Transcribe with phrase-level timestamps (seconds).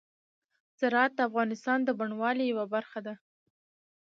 [0.79, 3.15] زراعت د افغانستان د بڼوالۍ یوه برخه ده.